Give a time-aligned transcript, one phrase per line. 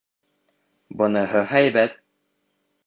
[1.03, 2.03] «Быныһы һәйбәт».